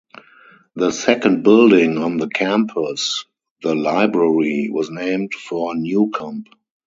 [0.75, 3.25] The second building on the campus,
[3.61, 6.45] the library, was named for Newcomb.